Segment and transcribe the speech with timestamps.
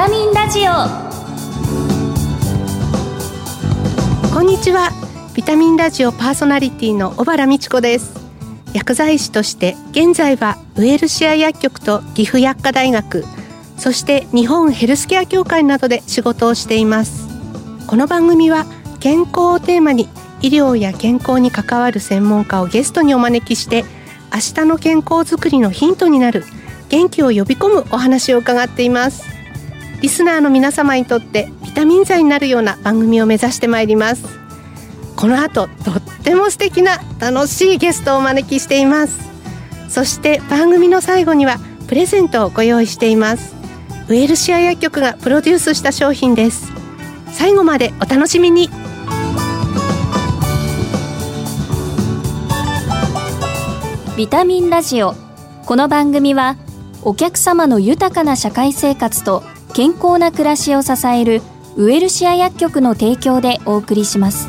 [0.00, 0.72] タミンラジオ。
[4.32, 4.88] こんにちは。
[5.34, 8.18] ビタミンラジオパーソナリティの小原美智子です。
[8.72, 13.26] 薬剤師として現在はウエルシア薬局と岐阜薬科大学
[13.76, 17.28] そして日本ヘルスケア協会などで仕事をしています。
[17.86, 18.64] この番組は
[19.00, 20.08] 健康をテーマに
[20.40, 23.84] 医療や健康に関わる専門家をゲストにお招きして
[24.32, 26.44] 明日の健康づくりのヒントになる
[26.88, 29.39] 元気を呼び込むお話を伺っています。
[30.00, 34.24] リスナーの皆様にとってビタミン剤になるような番組を目指してまいります。
[35.16, 39.20] この後とっても素敵な楽しいゲストをお招きしています。
[39.90, 43.54] そして番組の最後にはプレゼントをご用意しています。
[44.08, 46.72] ウェルシア薬局がプロデュースした商品です。
[47.32, 48.70] 最後までお楽しみに。
[54.16, 55.14] ビタミンラジオ。
[55.66, 56.56] この番組は
[57.02, 61.42] お客様の豊かな社会生活と健康な暮らしを支える
[61.76, 64.48] ウェルシア薬局の提供でお送りします。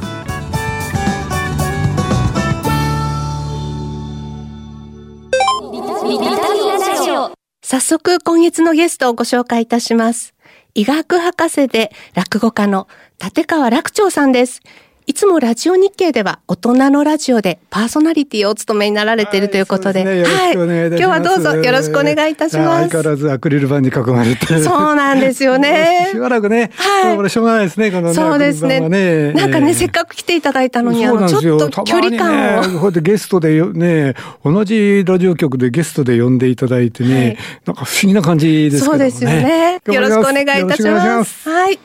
[7.64, 10.34] 早速今月のゲストをご紹介いたします。
[10.74, 12.88] 医学博士で落語家の
[13.22, 14.62] 立川楽長さんです
[15.12, 22.90] いつもラジオ日経では大人のラジオでパーソナリティをお務めになられているということで、はい、今日はどうぞよろしくお願いいたします。
[22.90, 24.46] 相変わらずアクリル板に囲まれて。
[24.64, 26.08] そうなんですよね。
[26.12, 28.14] しばらくね、はい、これしょうがないですね、このね。
[28.14, 28.80] そうですね。
[28.88, 32.62] ねなんかね、せっかく来ていただいたのに、あの、ちょっと距離感を。
[32.62, 34.14] ね、こうやってゲストでね、
[34.46, 38.96] 同じラジオ局でゲストで呼んでいただいてね、はい、なんか不思議な感じですけどね。
[38.96, 39.82] そうですよね。
[39.88, 41.50] よろしくお願いいたします。
[41.50, 41.78] はい。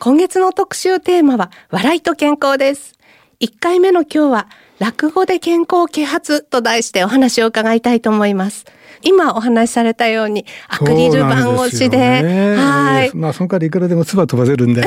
[0.00, 2.94] 今月の特集テーマは、笑いと健康です。
[3.40, 4.48] 1回目の今日は
[4.78, 8.64] 落語で健康啓発と題してお話を伺いたいと思います。
[9.02, 13.14] 今お話しされたようにアクリル板越しで、ね、はい。
[13.14, 14.82] まあその代わりいくらでも唾飛ばせるんで。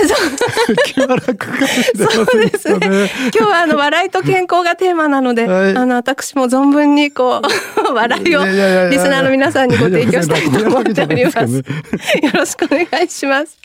[0.83, 3.11] 気は楽かもしれません、そうですね。
[3.35, 7.39] 今日はあの笑いと健康がテーマなので、はい、あの私も存分にこ
[7.87, 11.39] う 笑いをリスナーの皆さんにご提供したいと思っております。
[11.39, 11.63] よ
[12.33, 13.59] ろしくお願いします。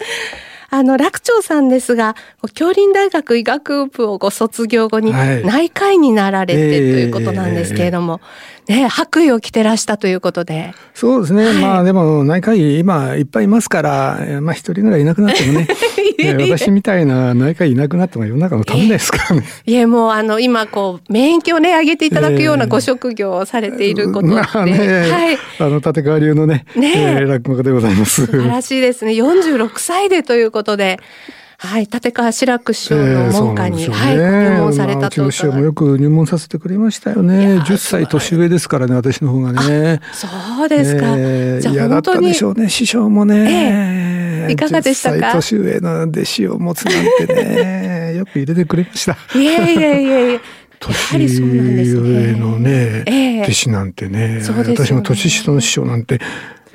[0.70, 2.14] あの、楽長さんですが、
[2.54, 8.20] 京林大学医学部をご卒業後に内科医になられてということなんですけれども、
[8.68, 10.74] ね、白衣を着てらしたということで。
[10.92, 11.46] そうですね。
[11.46, 15.68] はい、まあでも内科医今いっぱいいますから、まあ一人ぐらいいなくなってもね、
[16.50, 19.46] 私みたいな内科医いなくなっても世の中のためですからね。
[19.64, 24.34] いえ、もうあの今こう、免疫をね、上げていただくようなご職業をされていることで。
[24.36, 24.78] まあね、
[25.10, 25.38] はい。
[25.60, 28.26] あの、立川流のね、ねえー、落語家でございます。
[28.26, 29.12] 素晴らしいですね。
[29.12, 31.00] 46歳でということで。
[31.60, 37.58] はい、立川志らく師匠の門下に、えーね、はい、入門されたと、まあ、うちの師匠もよく入門させてくれましたよね。
[37.58, 40.00] 10歳年上ですからね、私の方がね。
[40.12, 41.16] そうですか。
[41.18, 44.46] えー、嫌だったでしょうね、師匠もね。
[44.46, 45.32] えー、いかがでしたか？
[45.32, 49.16] 年上の弟子を持つなんてね、 よく入れてくれました。
[49.36, 50.40] い やいやいやいや。
[50.80, 56.20] 年上のね、ね弟子なんてね、ね私も年下の師匠なんて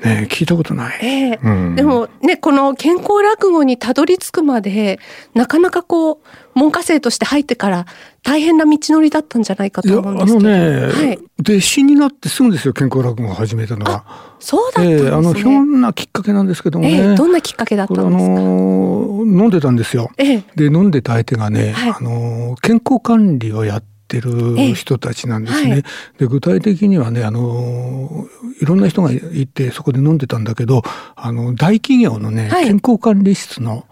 [0.04, 0.98] ね、聞いたことない。
[1.02, 4.98] えーうん、でもね、この健康落語にたどり着くまで、
[5.34, 6.18] なかなかこう、
[6.54, 7.86] 門下生として入ってから
[8.22, 10.48] 大変な道のりだったんじゃないかと思うんですけど。
[10.48, 14.04] あのね、はい、弟子になってすぐですよ、健康落語を始めたのは。
[14.38, 15.08] そうだったんですね。
[15.08, 16.94] えー、あの、ひょんなきっかけなんですけどもね。
[16.94, 18.14] えー、どんなきっかけだったんですか？
[18.14, 20.10] あのー、飲んでたんですよ。
[20.18, 25.70] えー、で、飲んでた相手がね、はい、あの健康管理をやってってる人たちなんですね。
[25.70, 25.82] はい、
[26.18, 28.26] で具体的にはねあの
[28.60, 30.82] いろんな人がいてそこで飲んでたんだけど
[31.16, 33.86] あの大企業のね、はい、健康管理室の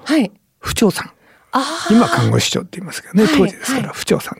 [0.61, 1.13] 府長さん、
[1.51, 3.29] はい、今看護師長って言いますけどね。
[3.37, 4.39] 当時ですから府長さん。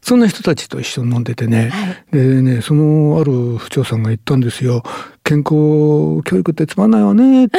[0.00, 1.70] そんな人たちと一緒に飲んでてね、
[2.12, 4.82] でね、そのある府長さんが言ったんですよ。
[5.22, 7.46] 健康教育ってつまんないわね。
[7.46, 7.58] って。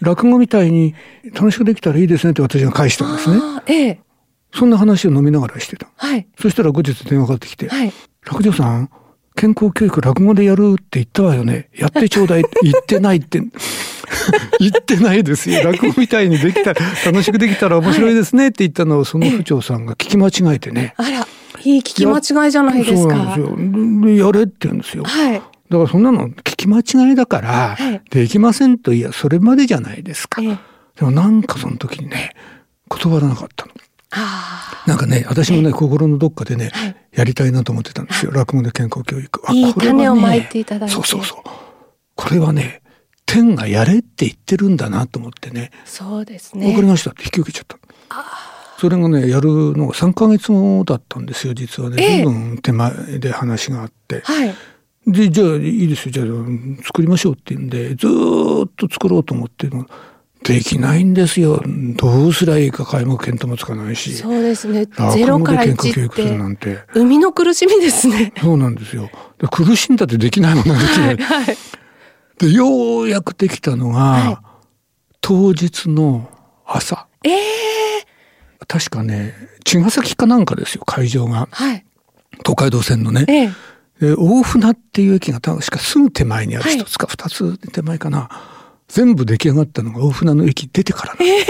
[0.00, 0.94] 落語みたいに
[1.34, 3.40] 楽しくできたらいいですねって私が返したんですね。
[3.66, 4.00] ええ、
[4.52, 5.88] そんな話を飲みながらしてた。
[5.96, 6.26] はい。
[6.38, 7.92] そしたら後日電話かかってきて、はい。
[8.26, 8.90] 落城さん、
[9.36, 11.70] 健康教育落語でやるって言ったわよね。
[11.74, 13.40] やってちょうだいって 言ってないって。
[14.58, 15.62] 言ってないですよ。
[15.64, 20.94] 落語みたいにできたら、楽しくできたら面白いですねって言ったのを、その府長さんが聞き間違えてね。
[20.96, 21.26] あら、
[21.64, 22.96] いい聞き間違いじゃないですか。
[22.96, 24.26] そうなんですよ。
[24.26, 25.04] やれって言うんですよ。
[25.04, 25.34] はい。
[25.34, 27.78] だからそんなの聞き間違いだから、
[28.10, 30.42] できませんと、いや、それまでじゃないですか。
[30.42, 30.58] で
[31.00, 32.34] もなんかその時にね、
[32.88, 33.72] 断らなかったの。
[34.86, 36.72] なんかね、私もね、心のどっかでね、
[37.12, 38.32] やりたいなと思ってたんですよ。
[38.32, 39.42] 落語で健康教育。
[39.46, 40.94] あ、いい種をまいていただいて。
[40.94, 41.50] そうそうそう。
[42.16, 42.82] これはね、
[43.26, 45.70] 天がやれって言ってるんだなと思ってね。
[45.84, 46.68] そうですね。
[46.68, 47.78] わかりましたって引き受けちゃった。
[48.78, 51.96] それがね、やるのが3ヶ月後だったんですよ、実はね。
[51.96, 54.22] 随分手前で話があって。
[54.24, 54.54] はい。
[55.06, 56.26] で、じゃあいいですよ、じゃあ
[56.84, 59.68] 作りましょうって言うんで、ずっと作ろうと思って
[60.42, 61.62] できないんですよ。
[61.96, 64.14] どうすりゃいいか皆目見当もつかないし。
[64.14, 64.86] そうですね。
[65.12, 66.78] ゼロから1ってなんて。
[66.94, 68.32] 生みの苦しみですね。
[68.40, 69.10] そうなんですよ。
[69.50, 71.16] 苦しんだってできないものができない。
[71.16, 71.56] はいはい、
[72.38, 74.46] で、ようやくできたのが、はい、
[75.20, 76.30] 当日の
[76.64, 77.06] 朝。
[77.22, 79.34] ええー、確かね、
[79.64, 81.48] 茅ヶ崎かなんかですよ、会場が。
[81.50, 81.84] はい。
[82.38, 83.26] 東海道線のね。
[84.00, 88.30] えー、大船っていう駅が確かすぐ手前にある一つか二つ手前かな。
[88.92, 91.44] 全部出来上がったのが大船の駅出てからな、えー、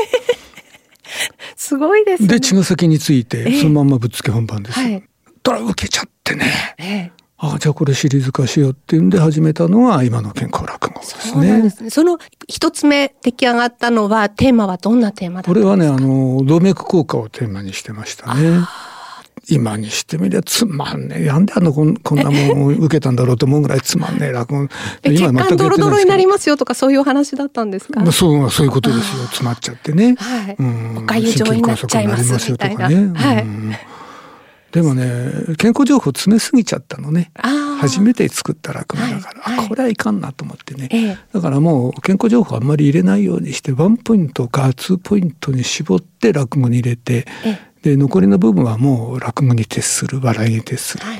[1.57, 2.29] すごいですね。
[2.29, 4.87] で、茅ヶ崎に着いて、そのまんまぶっつけ本番ですよ。
[4.87, 5.05] はい、
[5.43, 6.75] たら受けちゃってね。
[6.79, 11.71] えーああ、じゃあこれシリーズ化しようっていうんで始めたのが今の健康落語ですね。
[11.73, 11.91] そね。
[11.91, 15.75] その一つ目出来上がったのはテーマはどんなテーマだったんですか？
[15.75, 18.61] これはね、あの、動脈硬化をテーマにしてましたね。
[19.50, 21.26] 今にしてみりゃつまんねえ。
[21.26, 24.69] なんであのこんこんなもん受けたんだろうと思うぐらいつまんねえ落語。
[25.05, 28.00] 今全くドロドロになりますよとかそういう話だったんですか？
[28.12, 29.25] そう、そういうことですよ。
[29.25, 30.14] 詰まっちゃってね。
[30.17, 30.56] はい。
[30.58, 30.99] うん。
[30.99, 32.88] おかゆ状になっちゃいますみたいな。
[32.88, 33.47] ね、はい。
[34.73, 37.32] でもね、健康情報詰めすぎちゃったのね。
[37.81, 51.19] 初めて作った落語だから、はいはい、これはいかんなと思ってね、ええ、だからもう健康情報あんまり入れないようにしてワンポイントかツーポイントに絞って落語に入れて、え、で残りの部分はもう落語に徹する笑いに徹する、はい、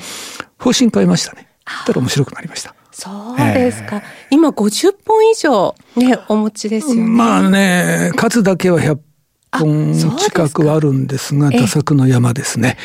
[0.59, 1.49] 方針変えましたね。
[1.87, 2.75] たら面白くなりました。
[2.93, 7.03] そうですか、えー、今50本以上ねお持ちですよね。
[7.03, 8.99] まあね数だけは100
[9.53, 12.77] 本近くはあるんですが打作の山ですね。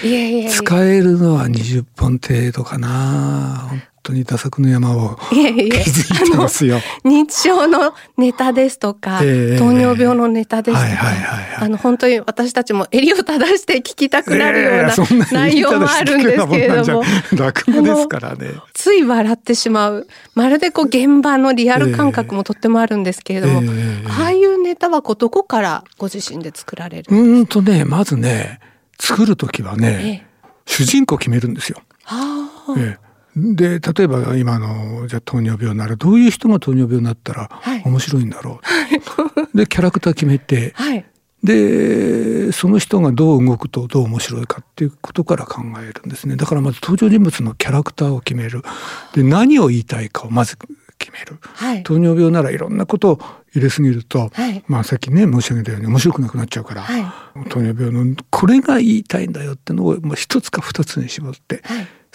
[0.50, 3.69] 使えるのは20本程度かな
[4.06, 6.80] 当に打作の山を築いてますよ。
[7.04, 11.12] 認知症のネタですとか、えー、糖尿病のネタですとか、
[11.60, 14.96] あの本当に私たちも襟を正して聞きたくなるような
[15.31, 17.04] 内容もあるんですけれども、
[17.34, 18.52] 落語ですからね。
[18.74, 20.07] つい笑ってしまう。
[20.36, 28.60] まるでこう現場のリアル感覚もとってもあるんですけれども、えー、ああいうネタはこうどこからご自身で作られるうんとね、まずね、
[29.00, 31.81] 作る時はね、えー、主人公決めるんですよ。
[32.04, 33.05] はあ、えー
[33.36, 37.50] で例えば今のじゃ糖尿病ならどういう人が糖尿病になったら
[37.84, 41.06] 面白いんだろう、はい、でキャラクター決めて、はい、
[41.44, 46.38] でその人がどう動くとどう面白いかっていうことから考えるんですね。
[46.38, 48.64] だからまず登場人物のキャラクターを決める。
[49.14, 50.58] で何を言いたいかをまず
[50.98, 53.20] 決める、はい、糖尿病ならいろんなことを
[53.54, 56.98] 入れすぎると、はい、まあさっきね申し上げたように面白くなくなっちゃうから、は
[57.46, 61.62] い、糖尿病のこれが言いたいんだよってのを一つか二つに絞って、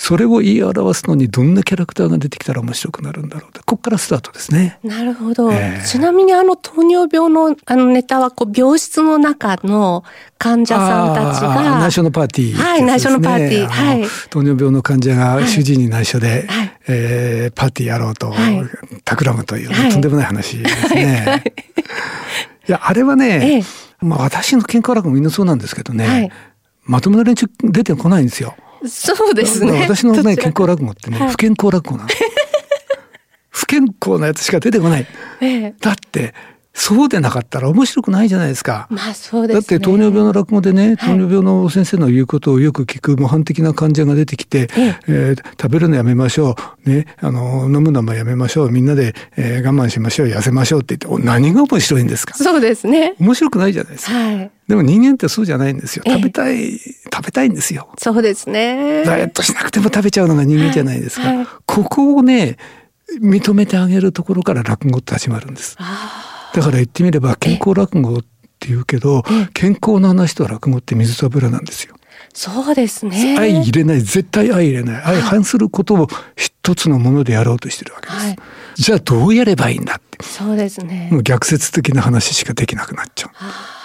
[0.00, 4.78] それを言い表すのにどんなキャラクターが出てきたら面白くなるんだろうここからスタートですね。
[4.82, 5.52] なるほど。
[5.52, 10.02] えー、ちなみにあの糖尿病のあのネタはこう病室の中の
[10.38, 13.68] 患者さんたちが内緒のパーティー、ね、はい内緒のパーティー。
[13.68, 14.04] はい。
[14.30, 18.64] 糖尿病の患者が主治医に内緒で、はい、えー、パーティーやろうと、はい、
[19.04, 21.24] 企むという、はい、とんでもない話ですね。
[21.26, 21.42] はい、
[22.68, 22.72] い。
[22.72, 23.62] やあれはね、ええ、
[24.00, 26.32] まあ私の健康楽もみんなそうなんですけどね、はい、
[26.84, 28.56] まともな連中出てこないんですよ。
[28.86, 29.82] そうですね。
[29.82, 32.08] 私のね、健康落語ってね、不健康落語なの。
[33.50, 35.06] 不健康なやつしか出てこない。
[35.40, 36.34] ええ、だって、
[36.72, 38.86] そうでなかったら面白くないじゃないですか。
[38.90, 46.54] まあそうです、ね、だって糖尿病の落語でね、糖尿病の先生の言うことをよく聞く模範的な患者が出てきて、ええー、食べるのやめましょ
[46.86, 52.34] う、ね、あの、飲むのもやめましょう、みんなで、えー、我慢しましょう、痩せましょうって言って、何が面白いんですか？
[52.34, 53.14] そうですね。
[53.18, 54.12] 面白くないじゃないですか。
[54.12, 54.50] はい。
[54.70, 56.04] でも人間ってそうじゃないんですよ。
[56.06, 57.88] 食べたい、食べたいんですよ。
[57.98, 59.02] そうですね。
[59.04, 61.26] ダイエットしなくても食べちゃうのが人間じゃないですか。
[61.26, 62.56] はいはい、ここをね、
[63.20, 65.76] 認めてあげるところから落語って始まるんです。
[65.76, 69.24] だから言ってみれば健康落語って言うけど、
[69.54, 71.96] 健康な話と落語って水と油なんですよ。
[72.32, 73.36] そうですね。
[73.36, 75.02] 相入れない、絶対相入れない。
[75.02, 78.18] 相反することを一つのものでやろうとしてるわけです。
[78.18, 78.36] はい、
[78.76, 80.24] じゃあどうやればいいんだって。
[80.24, 81.08] そうですね。
[81.10, 83.30] もう逆説的な話しかできなくなっちゃう。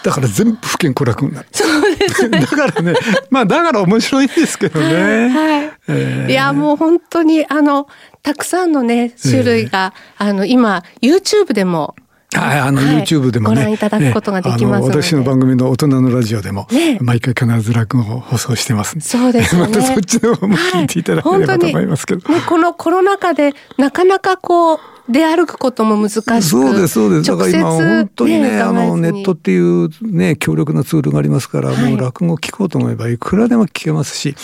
[0.06, 1.48] だから全部不健康楽になる。
[1.52, 2.40] そうですね。
[2.46, 2.94] だからね、
[3.32, 5.30] まあだから面白いんですけどね。
[5.30, 5.72] はい。
[5.88, 7.88] えー、いやもう本当にあの
[8.22, 11.96] たくさんのね種類が、えー、あの今 YouTube でも
[12.40, 13.56] はい、あの、YouTube でもね。
[13.56, 16.68] ご覧いただくことができます私の番組の大人のラジオでも、
[17.02, 19.62] 毎回必ず落語を放送してますそうですね。
[19.68, 22.34] またそっちの方も聞いていただければと思いますけど。
[22.34, 27.30] ね、このコロナ禍でなかなかこう、出歩くことも難しくそうです、そうです。
[27.30, 34.36] だから今本当にね、ねあの、ネットっていうね、強力なツールがありますから、はい、もう落語聞こうと思えばいくらでも聞けますし、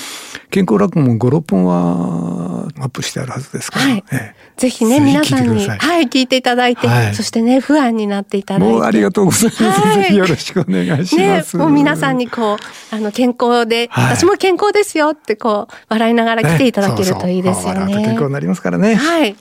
[0.51, 8.73] 健康落語も5、6本はアップしてあるはずですから、はいええ、ぜひね、皆さんに、はい、聞いていただいて、はい、そしてね、不安になっていただいて。
[8.73, 9.63] もうありがとうございます。
[9.63, 11.57] はい、よろしくお願いします。
[11.57, 12.57] ね、もう皆さんにこ
[12.91, 17.79] う、あの、健康で、私も健康ですよってこう、笑いながら来ていただけるといいですよね。
[17.79, 18.93] そうそう健康になりますからね。
[18.93, 19.35] はい。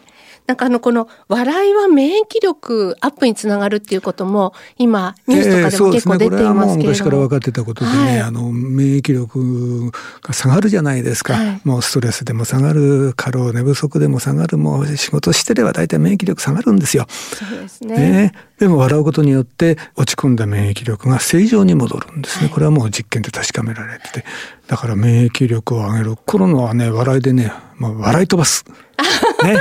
[0.47, 6.41] なんかあの、この笑いは免疫力アップにつながるっていうことも、今、ニュースとかでも結構出ていますけれども。
[6.41, 6.41] えー、ね。
[6.41, 9.91] これはもう昔から分かってたことでね、はい、あの、免疫力
[10.23, 11.35] が下がるじゃないですか。
[11.35, 17.07] はい、もうストレスでも下がる、過労、寝不足でも下がる、もう仕事してれば大体免疫力下がるんですよ。
[17.09, 17.97] そうですね。
[17.97, 22.47] ねでも笑うことによって落ち込んだ免疫力が正常に戻るんですね。
[22.47, 24.25] はい、これはもう実験で確かめられてて。
[24.67, 26.17] だから免疫力を上げる。
[26.17, 28.65] コロナはね、笑いでね、まあ、笑い飛ばす。
[29.43, 29.57] ね。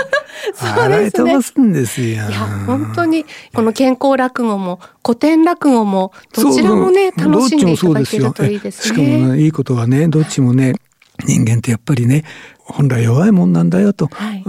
[0.57, 2.07] 笑い飛ばすんですよ。
[2.07, 2.29] いや、
[2.65, 8.95] 本当に、この健康落語も、古典落語も、どちらもね、楽しんでいただけるといいですね。
[8.95, 10.75] しかも、ね、いいことはね、どっちもね、
[11.25, 12.23] 人間ってやっぱりね、
[12.59, 14.43] 本来弱いもんなんだよと、はい、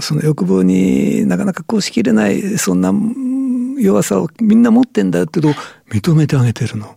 [0.00, 2.92] その欲望になかなかこうしきれない、そんな
[3.78, 5.48] 弱さをみんな持ってんだよってと
[5.90, 6.96] 認めてあげてるの。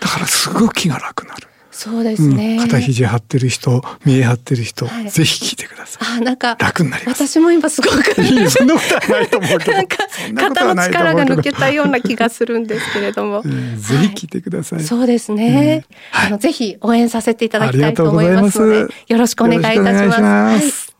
[0.00, 1.48] だからすごく気が楽になる。
[1.78, 6.18] そうですね、うん、肩肘張ってる人見え張ってる人、はい、ぜひ聞いてください。
[6.18, 7.26] あなんか楽になります。
[7.26, 9.72] 私も今すごくいいそんなことはないと思うけど。
[9.72, 9.98] なんか
[10.34, 20.96] 肩の力が抜けたような気がするんですけれども、うん、ぜひ聞いてください、そうですね、うん、あのぜひ応援させていただきたいと思いますのでよろしくお願いいたします、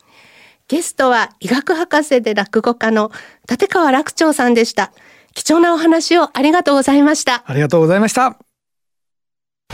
[0.68, 3.11] ゲストは医学博士で落語家の
[3.49, 4.92] 立川楽長さんでした。
[5.33, 7.45] 貴重なお話をありがとうございました。
[7.47, 8.38] ありがとうございました。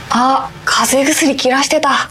[0.09, 2.09] あ、風邪薬切らしてた。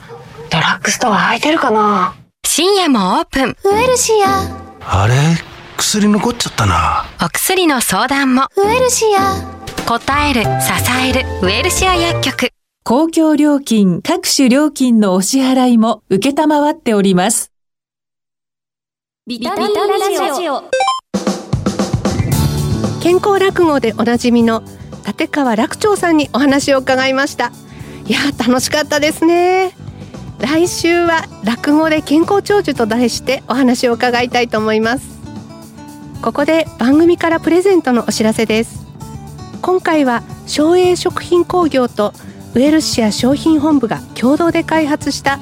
[0.48, 2.14] ドラッグストア空いてるかな？
[2.46, 3.56] 深夜もオープン。
[3.64, 5.02] ウエルシア。
[5.02, 5.14] あれ？
[5.76, 7.04] 薬残っちゃったな。
[7.20, 8.46] お薬の相談も。
[8.56, 9.34] ウエルシア。
[9.84, 10.48] 答える、支
[11.04, 12.50] える、ウエルシア薬局。
[12.84, 17.50] 公共料金、各種料金のお支払いも受けたまわっております。
[19.26, 20.62] ビタミンラジオ。
[23.02, 24.62] 健康落語でおなじみの
[25.04, 27.50] 立川楽長さんにお話を伺いました。
[28.06, 29.72] いや楽しかったですね。
[30.40, 35.06] 来週は落語で健康長寿と題してお話を伺いたいと思います。
[36.20, 38.84] ここで番組からプレゼントのお知らせです。
[39.60, 42.12] 今回は省営食品工業と
[42.54, 45.38] ウエルシア商品本部が共同で開発した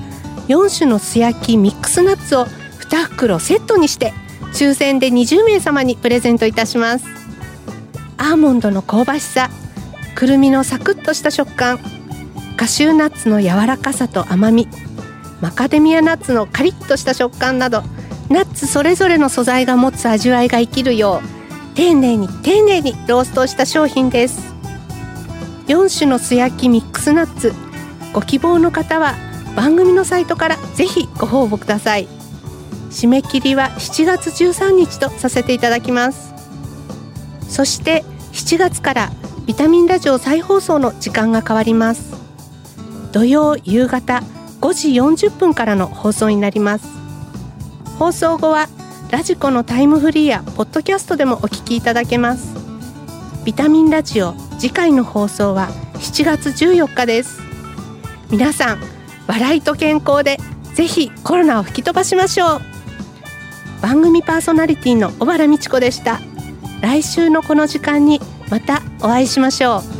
[0.49, 4.13] 4種の素焼きミックスナッツを2袋セットにして
[4.53, 7.07] 抽選で20名様にプレゼントいたします。
[8.19, 9.49] アーモンドの香ばしさ
[10.15, 11.79] くるみのサクッとした食感
[12.61, 14.69] カシューナッツの柔らかさと甘み
[15.41, 17.83] マカデミアナッツのカリッとした食感など
[18.29, 24.55] ナッツそれぞれの素材が持つ味わいが生きるよう丁寧に丁寧にローストした商品です。
[25.69, 27.55] 4種の素焼きミックスナッツ
[28.13, 29.15] ご希望の方は
[29.57, 32.09] 番組のサイトからぜひご応募ください。
[32.91, 36.35] 締め切りは7月13日とさせていただきます。
[37.49, 39.11] そして7月から
[39.47, 42.20] ビタミンラジオ再放送の時間が変わります。
[43.13, 44.23] 土曜夕方
[44.61, 46.87] 5時40分からの放送になります。
[47.99, 48.69] 放送後は
[49.11, 52.55] ラジコのタイムフリーやポッドキャストでもお聞きいただけます。
[53.45, 57.41] ビタミンラジオ次回の放送は7月14日です。
[58.31, 58.79] 皆さん
[59.27, 60.39] 笑いと健康で
[60.75, 62.61] ぜひコロナを吹き飛ばしましょう。
[63.83, 66.21] 番組パーソナリティの小原美智子でした。
[66.81, 70.00] 来週のこの時間にまたお会いしましょう。